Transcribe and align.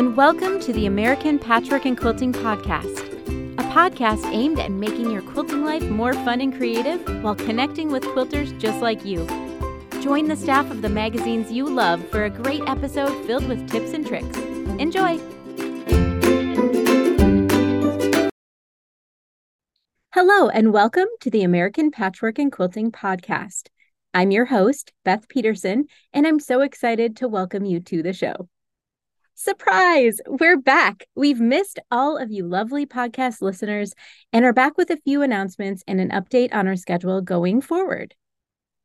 and 0.00 0.16
welcome 0.16 0.58
to 0.58 0.72
the 0.72 0.86
American 0.86 1.38
Patchwork 1.38 1.84
and 1.84 1.94
Quilting 1.94 2.32
Podcast, 2.32 3.00
a 3.58 3.62
podcast 3.64 4.24
aimed 4.32 4.58
at 4.58 4.70
making 4.70 5.10
your 5.10 5.20
quilting 5.20 5.62
life 5.62 5.82
more 5.90 6.14
fun 6.14 6.40
and 6.40 6.56
creative 6.56 7.02
while 7.22 7.34
connecting 7.34 7.92
with 7.92 8.02
quilters 8.04 8.58
just 8.58 8.80
like 8.80 9.04
you. 9.04 9.26
Join 10.00 10.26
the 10.26 10.36
staff 10.36 10.70
of 10.70 10.80
the 10.80 10.88
magazines 10.88 11.52
you 11.52 11.68
love 11.68 12.02
for 12.08 12.24
a 12.24 12.30
great 12.30 12.62
episode 12.66 13.12
filled 13.26 13.46
with 13.46 13.70
tips 13.70 13.92
and 13.92 14.06
tricks. 14.06 14.38
Enjoy! 14.78 15.18
Hello, 20.14 20.48
and 20.48 20.72
welcome 20.72 21.08
to 21.20 21.30
the 21.30 21.42
American 21.42 21.90
Patchwork 21.90 22.38
and 22.38 22.50
Quilting 22.50 22.90
Podcast. 22.90 23.68
I'm 24.14 24.30
your 24.30 24.46
host, 24.46 24.94
Beth 25.04 25.28
Peterson, 25.28 25.88
and 26.14 26.26
I'm 26.26 26.40
so 26.40 26.62
excited 26.62 27.18
to 27.18 27.28
welcome 27.28 27.66
you 27.66 27.80
to 27.80 28.02
the 28.02 28.14
show. 28.14 28.48
Surprise! 29.34 30.20
We're 30.26 30.58
back. 30.58 31.06
We've 31.14 31.40
missed 31.40 31.78
all 31.90 32.18
of 32.18 32.30
you 32.30 32.46
lovely 32.46 32.84
podcast 32.84 33.40
listeners 33.40 33.94
and 34.32 34.44
are 34.44 34.52
back 34.52 34.76
with 34.76 34.90
a 34.90 34.98
few 34.98 35.22
announcements 35.22 35.82
and 35.86 36.00
an 36.00 36.10
update 36.10 36.54
on 36.54 36.66
our 36.68 36.76
schedule 36.76 37.22
going 37.22 37.62
forward. 37.62 38.14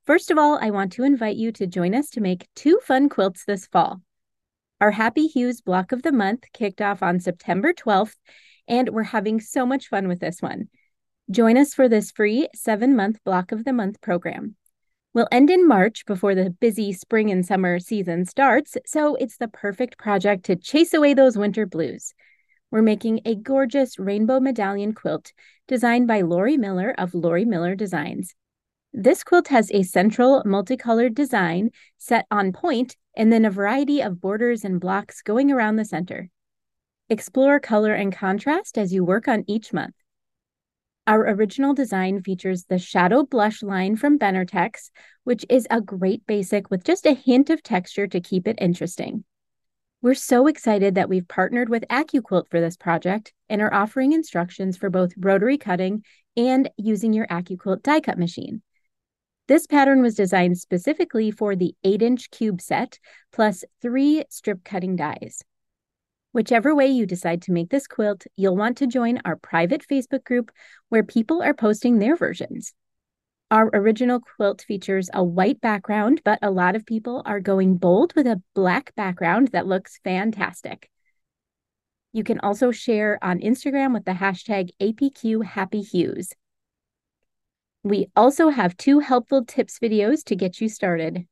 First 0.05 0.31
of 0.31 0.37
all, 0.37 0.57
I 0.61 0.69
want 0.69 0.93
to 0.93 1.03
invite 1.03 1.35
you 1.35 1.51
to 1.53 1.67
join 1.67 1.93
us 1.93 2.09
to 2.11 2.21
make 2.21 2.47
two 2.55 2.79
fun 2.83 3.09
quilts 3.09 3.43
this 3.43 3.65
fall. 3.67 4.01
Our 4.79 4.91
Happy 4.91 5.27
Hues 5.27 5.61
block 5.61 5.91
of 5.91 6.03
the 6.03 6.11
month 6.11 6.45
kicked 6.53 6.81
off 6.81 7.03
on 7.03 7.19
September 7.19 7.73
12th, 7.73 8.15
and 8.67 8.89
we're 8.89 9.03
having 9.03 9.41
so 9.41 9.65
much 9.65 9.87
fun 9.87 10.07
with 10.07 10.19
this 10.19 10.41
one. 10.41 10.69
Join 11.31 11.57
us 11.57 11.73
for 11.73 11.89
this 11.89 12.11
free 12.11 12.47
seven 12.53 12.95
month 12.95 13.17
block 13.25 13.51
of 13.51 13.65
the 13.65 13.73
month 13.73 13.99
program. 13.99 14.55
We'll 15.15 15.29
end 15.31 15.49
in 15.49 15.65
March 15.65 16.05
before 16.05 16.35
the 16.35 16.49
busy 16.49 16.91
spring 16.91 17.31
and 17.31 17.45
summer 17.45 17.79
season 17.79 18.25
starts, 18.25 18.75
so 18.85 19.15
it's 19.15 19.37
the 19.37 19.47
perfect 19.47 19.97
project 19.97 20.43
to 20.47 20.57
chase 20.57 20.93
away 20.93 21.13
those 21.13 21.37
winter 21.37 21.65
blues. 21.65 22.13
We're 22.69 22.81
making 22.81 23.21
a 23.23 23.35
gorgeous 23.35 23.97
rainbow 23.97 24.41
medallion 24.41 24.93
quilt 24.93 25.31
designed 25.69 26.09
by 26.09 26.19
Lori 26.19 26.57
Miller 26.57 26.93
of 26.97 27.13
Lori 27.13 27.45
Miller 27.45 27.75
Designs. 27.75 28.35
This 28.91 29.23
quilt 29.23 29.47
has 29.47 29.71
a 29.71 29.83
central 29.83 30.43
multicolored 30.45 31.15
design 31.15 31.69
set 31.97 32.25
on 32.29 32.51
point 32.51 32.97
and 33.15 33.31
then 33.31 33.45
a 33.45 33.49
variety 33.49 34.01
of 34.01 34.19
borders 34.19 34.65
and 34.65 34.81
blocks 34.81 35.21
going 35.21 35.49
around 35.49 35.77
the 35.77 35.85
center. 35.85 36.29
Explore 37.09 37.61
color 37.61 37.93
and 37.93 38.13
contrast 38.13 38.77
as 38.77 38.91
you 38.91 39.05
work 39.05 39.29
on 39.29 39.45
each 39.47 39.71
month. 39.71 39.95
Our 41.07 41.21
original 41.21 41.75
design 41.75 42.23
features 42.23 42.63
the 42.63 42.79
Shadow 42.79 43.23
Blush 43.23 43.61
line 43.61 43.95
from 43.95 44.17
Benartex, 44.17 44.89
which 45.23 45.45
is 45.49 45.67
a 45.69 45.79
great 45.79 46.25
basic 46.25 46.71
with 46.71 46.83
just 46.83 47.05
a 47.05 47.13
hint 47.13 47.51
of 47.51 47.61
texture 47.61 48.07
to 48.07 48.19
keep 48.19 48.47
it 48.47 48.57
interesting. 48.59 49.23
We're 50.01 50.15
so 50.15 50.47
excited 50.47 50.95
that 50.95 51.07
we've 51.07 51.27
partnered 51.27 51.69
with 51.69 51.85
AccuQuilt 51.91 52.49
for 52.49 52.59
this 52.59 52.75
project 52.75 53.33
and 53.49 53.61
are 53.61 53.73
offering 53.73 54.13
instructions 54.13 54.77
for 54.77 54.89
both 54.89 55.13
rotary 55.15 55.59
cutting 55.59 56.03
and 56.35 56.71
using 56.75 57.13
your 57.13 57.27
AccuQuilt 57.27 57.83
die 57.83 58.01
cut 58.01 58.17
machine. 58.17 58.63
This 59.47 59.67
pattern 59.67 60.01
was 60.01 60.15
designed 60.15 60.57
specifically 60.57 61.29
for 61.29 61.55
the 61.55 61.75
8 61.83 62.01
inch 62.01 62.31
cube 62.31 62.61
set 62.61 62.97
plus 63.31 63.63
three 63.79 64.23
strip 64.29 64.63
cutting 64.63 64.95
dies. 64.95 65.43
Whichever 66.35 66.75
way 66.75 66.87
you 66.87 67.05
decide 67.05 67.43
to 67.43 67.53
make 67.53 67.69
this 67.69 67.87
quilt, 67.87 68.27
you'll 68.35 68.57
want 68.57 68.75
to 68.79 68.87
join 68.87 69.21
our 69.23 69.37
private 69.37 69.85
Facebook 69.89 70.25
group 70.25 70.51
where 70.89 71.01
people 71.01 71.41
are 71.41 71.53
posting 71.53 71.97
their 71.97 72.17
versions. 72.17 72.73
Our 73.51 73.69
original 73.71 74.19
quilt 74.19 74.61
features 74.61 75.09
a 75.13 75.23
white 75.23 75.61
background, 75.61 76.19
but 76.25 76.39
a 76.41 76.51
lot 76.51 76.75
of 76.75 76.85
people 76.85 77.23
are 77.25 77.39
going 77.39 77.77
bold 77.77 78.13
with 78.17 78.27
a 78.27 78.41
black 78.53 78.93
background 78.95 79.51
that 79.53 79.65
looks 79.65 80.01
fantastic. 80.03 80.89
You 82.11 82.25
can 82.25 82.41
also 82.41 82.69
share 82.69 83.17
on 83.21 83.39
Instagram 83.39 83.93
with 83.93 84.03
the 84.03 84.11
hashtag 84.11 84.71
APQHappyHues. 84.81 86.33
We 87.83 88.07
also 88.13 88.49
have 88.49 88.75
two 88.75 88.99
helpful 88.99 89.45
tips 89.45 89.79
videos 89.79 90.21
to 90.25 90.35
get 90.35 90.59
you 90.59 90.67
started. 90.67 91.27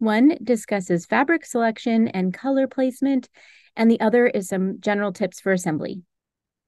One 0.00 0.36
discusses 0.42 1.06
fabric 1.06 1.46
selection 1.46 2.08
and 2.08 2.34
color 2.34 2.66
placement, 2.66 3.28
and 3.76 3.90
the 3.90 4.00
other 4.00 4.26
is 4.26 4.48
some 4.48 4.80
general 4.80 5.12
tips 5.12 5.40
for 5.40 5.52
assembly. 5.52 6.02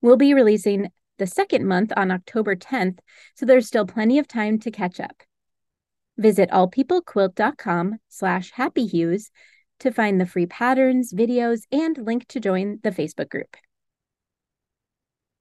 We'll 0.00 0.16
be 0.16 0.34
releasing 0.34 0.90
the 1.18 1.26
second 1.26 1.66
month 1.66 1.92
on 1.96 2.10
October 2.10 2.56
10th, 2.56 2.98
so 3.34 3.46
there's 3.46 3.66
still 3.66 3.86
plenty 3.86 4.18
of 4.18 4.26
time 4.26 4.58
to 4.60 4.70
catch 4.70 4.98
up. 4.98 5.22
Visit 6.16 6.50
allpeoplequilt.com 6.50 7.98
slash 8.08 8.52
happyhues 8.52 9.30
to 9.80 9.90
find 9.90 10.20
the 10.20 10.26
free 10.26 10.46
patterns, 10.46 11.12
videos, 11.12 11.62
and 11.70 11.98
link 11.98 12.26
to 12.28 12.40
join 12.40 12.78
the 12.82 12.90
Facebook 12.90 13.28
group. 13.28 13.56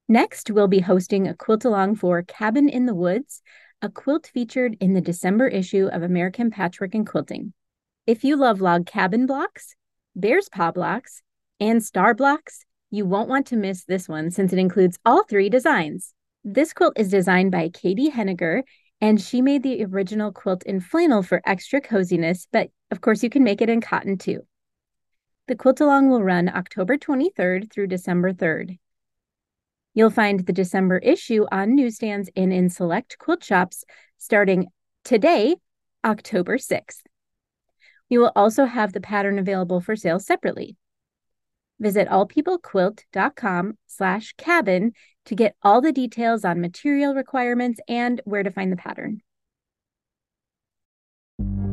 Next, 0.07 0.51
we'll 0.51 0.67
be 0.67 0.79
hosting 0.79 1.27
a 1.27 1.33
quilt 1.33 1.63
along 1.63 1.95
for 1.95 2.21
Cabin 2.23 2.67
in 2.67 2.85
the 2.85 2.95
Woods, 2.95 3.41
a 3.81 3.89
quilt 3.89 4.29
featured 4.33 4.75
in 4.79 4.93
the 4.93 5.01
December 5.01 5.47
issue 5.47 5.87
of 5.91 6.03
American 6.03 6.51
Patchwork 6.51 6.93
and 6.93 7.07
Quilting. 7.07 7.53
If 8.05 8.23
you 8.23 8.35
love 8.35 8.61
log 8.61 8.85
cabin 8.85 9.25
blocks, 9.25 9.75
bear's 10.15 10.49
paw 10.49 10.71
blocks, 10.71 11.21
and 11.61 11.81
star 11.81 12.15
blocks, 12.15 12.65
you 12.89 13.05
won't 13.05 13.29
want 13.29 13.45
to 13.47 13.55
miss 13.55 13.85
this 13.85 14.09
one 14.09 14.31
since 14.31 14.51
it 14.51 14.59
includes 14.59 14.97
all 15.05 15.23
three 15.23 15.47
designs. 15.47 16.13
This 16.43 16.73
quilt 16.73 16.93
is 16.97 17.09
designed 17.09 17.51
by 17.51 17.69
Katie 17.69 18.09
Henniger, 18.09 18.63
and 18.99 19.21
she 19.21 19.41
made 19.41 19.61
the 19.61 19.85
original 19.85 20.31
quilt 20.31 20.63
in 20.63 20.79
flannel 20.79 21.21
for 21.21 21.39
extra 21.45 21.79
coziness, 21.79 22.47
but 22.51 22.69
of 22.89 22.99
course 22.99 23.21
you 23.21 23.29
can 23.29 23.43
make 23.43 23.61
it 23.61 23.69
in 23.69 23.79
cotton 23.79 24.17
too. 24.17 24.41
The 25.47 25.55
quilt 25.55 25.79
along 25.79 26.09
will 26.09 26.23
run 26.23 26.49
October 26.49 26.97
23rd 26.97 27.71
through 27.71 27.87
December 27.87 28.33
3rd. 28.33 28.79
You'll 29.93 30.09
find 30.09 30.39
the 30.39 30.53
December 30.53 30.97
issue 30.97 31.45
on 31.51 31.75
newsstands 31.75 32.29
and 32.35 32.51
in 32.51 32.69
select 32.69 33.17
quilt 33.19 33.43
shops 33.43 33.83
starting 34.17 34.67
today, 35.03 35.57
October 36.03 36.57
6th. 36.57 37.01
We 38.09 38.17
will 38.17 38.31
also 38.35 38.65
have 38.65 38.93
the 38.93 39.01
pattern 39.01 39.37
available 39.37 39.79
for 39.79 39.95
sale 39.95 40.19
separately. 40.19 40.75
Visit 41.81 42.07
allpeoplequilt.com 42.07 43.73
slash 43.87 44.33
cabin 44.37 44.93
to 45.25 45.35
get 45.35 45.55
all 45.63 45.81
the 45.81 45.91
details 45.91 46.45
on 46.45 46.61
material 46.61 47.13
requirements 47.13 47.79
and 47.87 48.21
where 48.23 48.43
to 48.43 48.51
find 48.51 48.71
the 48.71 48.77
pattern. 48.77 49.21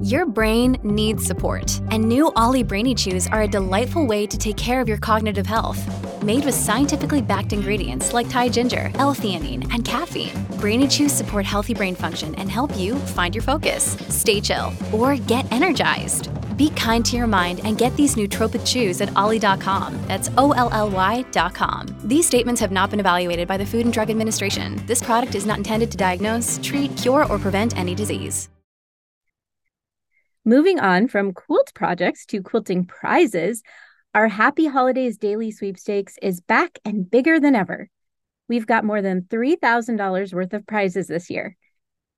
Your 0.01 0.27
brain 0.27 0.79
needs 0.83 1.25
support, 1.25 1.81
and 1.91 2.09
new 2.09 2.33
OLLY 2.37 2.63
Brainy 2.63 2.95
Chews 2.95 3.27
are 3.27 3.43
a 3.43 3.49
delightful 3.49 4.07
way 4.07 4.27
to 4.29 4.39
take 4.39 4.57
care 4.57 4.81
of 4.81 4.89
your 4.89 4.97
cognitive 4.97 5.47
health. 5.47 5.85
Made 6.23 6.45
with 6.45 6.55
scientifically 6.55 7.21
backed 7.21 7.53
ingredients 7.53 8.13
like 8.13 8.31
Thai 8.31 8.49
ginger, 8.49 8.93
L-theanine, 8.95 9.71
and 9.75 9.85
caffeine, 9.85 10.33
Brainy 10.61 10.87
Chews 10.87 11.13
support 11.13 11.45
healthy 11.45 11.75
brain 11.75 11.97
function 11.97 12.35
and 12.37 12.51
help 12.51 12.77
you 12.79 12.95
find 12.95 13.35
your 13.35 13.43
focus, 13.43 13.97
stay 14.09 14.41
chill, 14.41 14.73
or 14.93 15.17
get 15.17 15.51
energized. 15.53 16.31
Be 16.59 16.71
kind 16.71 17.05
to 17.07 17.17
your 17.17 17.29
mind 17.29 17.61
and 17.63 17.79
get 17.79 17.97
these 17.97 18.17
nootropic 18.17 18.67
chews 18.67 19.01
at 19.01 19.17
olly.com. 19.17 19.97
That's 20.09 20.29
O 20.37 20.51
L 20.53 20.69
L 20.73 20.91
Y.com. 20.91 21.87
These 22.05 22.27
statements 22.27 22.61
have 22.61 22.73
not 22.73 22.91
been 22.91 23.01
evaluated 23.01 23.47
by 23.47 23.57
the 23.57 23.65
Food 23.65 23.87
and 23.87 23.93
Drug 23.93 24.11
Administration. 24.11 24.85
This 24.87 25.03
product 25.03 25.37
is 25.37 25.47
not 25.47 25.59
intended 25.59 25.91
to 25.93 25.97
diagnose, 25.97 26.59
treat, 26.63 26.95
cure, 26.97 27.25
or 27.33 27.39
prevent 27.39 27.79
any 27.79 27.95
disease. 27.95 28.49
Moving 30.45 30.81
on 30.81 31.07
from 31.07 31.33
quilt 31.33 31.73
projects 31.75 32.27
to 32.27 32.43
quilting 32.43 32.87
prizes, 32.87 33.63
our 34.15 34.27
Happy 34.27 34.67
Holidays 34.67 35.17
Daily 35.17 35.53
Sweepstakes 35.53 36.17
is 36.23 36.41
back 36.41 36.79
and 36.85 37.09
bigger 37.09 37.39
than 37.39 37.55
ever. 37.55 37.89
We've 38.49 38.67
got 38.67 38.85
more 38.85 39.03
than 39.03 39.23
$3,000 39.23 40.33
worth 40.33 40.55
of 40.55 40.67
prizes 40.67 41.07
this 41.07 41.31
year. 41.31 41.55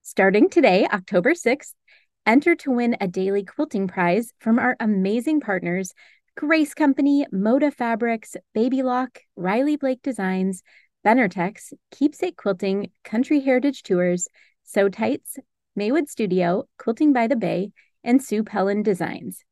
Starting 0.02 0.48
today, 0.48 0.86
October 0.90 1.34
6th, 1.34 1.74
Enter 2.26 2.54
to 2.56 2.70
win 2.70 2.96
a 3.00 3.08
daily 3.08 3.44
quilting 3.44 3.88
prize 3.88 4.32
from 4.38 4.58
our 4.58 4.76
amazing 4.78 5.40
partners 5.40 5.92
Grace 6.36 6.74
Company, 6.74 7.26
Moda 7.32 7.72
Fabrics, 7.72 8.36
Baby 8.54 8.82
Lock, 8.82 9.20
Riley 9.36 9.76
Blake 9.76 10.00
Designs, 10.02 10.62
Benartex, 11.04 11.72
Keepsake 11.90 12.36
Quilting, 12.36 12.90
Country 13.04 13.40
Heritage 13.40 13.82
Tours, 13.82 14.28
Sew 14.64 14.88
Tites, 14.88 15.38
Maywood 15.76 16.08
Studio, 16.08 16.64
Quilting 16.78 17.12
by 17.12 17.26
the 17.26 17.36
Bay, 17.36 17.72
and 18.04 18.22
Sue 18.22 18.42
Pelland 18.42 18.84
Designs. 18.84 19.44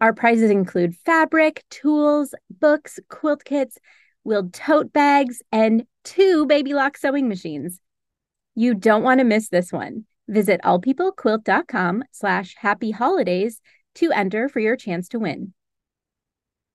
Our 0.00 0.12
prizes 0.12 0.50
include 0.50 0.96
fabric, 1.04 1.64
tools, 1.70 2.34
books, 2.50 2.98
quilt 3.08 3.44
kits, 3.44 3.78
wheeled 4.24 4.52
tote 4.52 4.92
bags, 4.92 5.42
and 5.52 5.84
two 6.02 6.46
Baby 6.46 6.74
Lock 6.74 6.96
sewing 6.96 7.28
machines. 7.28 7.80
You 8.54 8.74
don't 8.74 9.02
want 9.02 9.20
to 9.20 9.24
miss 9.24 9.48
this 9.48 9.72
one. 9.72 10.06
Visit 10.28 10.60
allpeoplequilt.com 10.62 12.04
slash 12.12 12.54
happy 12.56 12.90
holidays 12.90 13.60
to 13.96 14.12
enter 14.12 14.48
for 14.48 14.60
your 14.60 14.76
chance 14.76 15.08
to 15.08 15.18
win. 15.18 15.54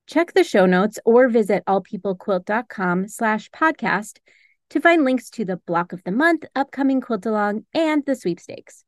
Check 0.08 0.34
the 0.34 0.44
show 0.44 0.66
notes 0.66 1.00
or 1.06 1.30
visit 1.30 1.64
allpeoplequilt.com 1.66 3.08
slash 3.08 3.50
podcast 3.52 4.18
to 4.72 4.82
find 4.82 5.06
links 5.06 5.30
to 5.30 5.46
the 5.46 5.58
block 5.68 5.94
of 5.94 6.04
the 6.04 6.12
month, 6.12 6.46
upcoming 6.56 7.00
quilt 7.00 7.26
along, 7.26 7.66
and 7.74 8.04
the 8.06 8.16
sweepstakes. 8.16 8.84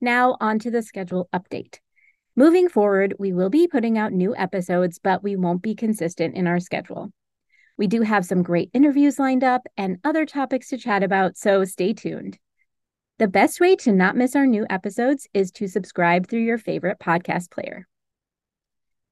Now 0.00 0.36
on 0.40 0.58
to 0.60 0.70
the 0.70 0.82
schedule 0.82 1.28
update. 1.32 1.78
Moving 2.34 2.70
forward, 2.70 3.14
we 3.18 3.32
will 3.32 3.50
be 3.50 3.68
putting 3.68 3.98
out 3.98 4.12
new 4.12 4.34
episodes, 4.34 4.98
but 4.98 5.22
we 5.22 5.36
won't 5.36 5.60
be 5.60 5.74
consistent 5.74 6.34
in 6.34 6.46
our 6.46 6.60
schedule. 6.60 7.12
We 7.76 7.86
do 7.86 8.00
have 8.02 8.24
some 8.24 8.42
great 8.42 8.70
interviews 8.72 9.18
lined 9.18 9.44
up 9.44 9.66
and 9.76 9.98
other 10.02 10.24
topics 10.24 10.68
to 10.68 10.78
chat 10.78 11.02
about, 11.02 11.36
so 11.36 11.64
stay 11.64 11.92
tuned. 11.92 12.38
The 13.22 13.28
best 13.28 13.60
way 13.60 13.76
to 13.76 13.92
not 13.92 14.16
miss 14.16 14.34
our 14.34 14.48
new 14.48 14.66
episodes 14.68 15.28
is 15.32 15.52
to 15.52 15.68
subscribe 15.68 16.26
through 16.26 16.40
your 16.40 16.58
favorite 16.58 16.98
podcast 16.98 17.52
player. 17.52 17.86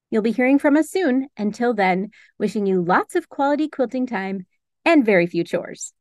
You'll 0.09 0.21
be 0.21 0.33
hearing 0.33 0.59
from 0.59 0.75
us 0.75 0.89
soon. 0.89 1.29
Until 1.37 1.73
then, 1.73 2.09
wishing 2.37 2.65
you 2.65 2.81
lots 2.81 3.15
of 3.15 3.29
quality 3.29 3.69
quilting 3.69 4.05
time 4.05 4.47
and 4.83 5.05
very 5.05 5.27
few 5.27 5.45
chores. 5.45 5.93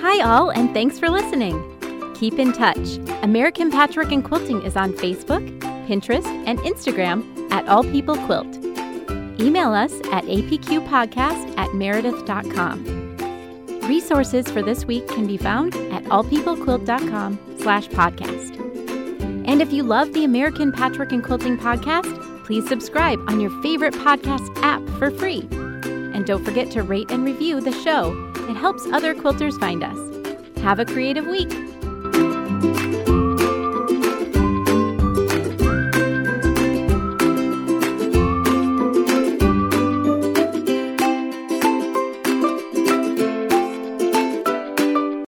Hi, 0.00 0.22
all, 0.22 0.48
and 0.48 0.72
thanks 0.72 0.98
for 0.98 1.10
listening. 1.10 1.73
Keep 2.24 2.38
in 2.38 2.52
touch. 2.54 2.96
American 3.22 3.70
Patchwork 3.70 4.10
and 4.10 4.24
Quilting 4.24 4.62
is 4.62 4.76
on 4.78 4.94
Facebook, 4.94 5.46
Pinterest, 5.86 6.24
and 6.46 6.58
Instagram 6.60 7.52
at 7.52 7.68
All 7.68 7.84
People 7.84 8.16
Quilt. 8.16 8.46
Email 9.38 9.74
us 9.74 9.92
at 10.10 10.24
apqpodcast 10.24 11.58
at 11.58 11.74
meredith.com. 11.74 13.18
Resources 13.86 14.50
for 14.50 14.62
this 14.62 14.86
week 14.86 15.06
can 15.08 15.26
be 15.26 15.36
found 15.36 15.74
at 15.92 16.02
allpeoplequilt.com 16.04 17.58
slash 17.58 17.88
podcast. 17.88 18.58
And 19.46 19.60
if 19.60 19.70
you 19.70 19.82
love 19.82 20.14
the 20.14 20.24
American 20.24 20.72
Patchwork 20.72 21.12
and 21.12 21.22
Quilting 21.22 21.58
podcast, 21.58 22.46
please 22.46 22.66
subscribe 22.66 23.20
on 23.28 23.38
your 23.38 23.50
favorite 23.60 23.92
podcast 23.92 24.50
app 24.62 24.80
for 24.98 25.10
free. 25.10 25.46
And 25.52 26.24
don't 26.24 26.42
forget 26.42 26.70
to 26.70 26.82
rate 26.82 27.10
and 27.10 27.22
review 27.22 27.60
the 27.60 27.72
show. 27.82 28.14
It 28.48 28.56
helps 28.56 28.86
other 28.86 29.14
quilters 29.14 29.60
find 29.60 29.84
us. 29.84 29.98
Have 30.62 30.78
a 30.78 30.86
creative 30.86 31.26
week. 31.26 31.52
Bye. 32.72 32.93